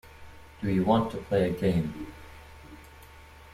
[0.63, 2.07] Do you want to play a game.